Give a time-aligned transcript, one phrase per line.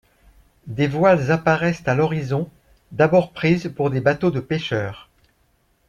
[0.65, 2.49] Des voiles apparaissent à l'horizon
[2.91, 5.09] d'abord prises pour des bateaux de pêcheurs.